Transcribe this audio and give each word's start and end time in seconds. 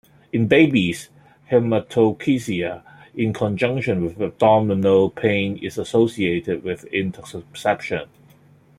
In 0.33 0.47
babies, 0.47 1.09
haematochezia 1.51 2.81
in 3.13 3.33
conjunction 3.33 4.03
with 4.03 4.19
abdominal 4.19 5.11
pain 5.11 5.57
is 5.57 5.77
associated 5.77 6.63
with 6.63 6.85
intussusception. 6.85 8.07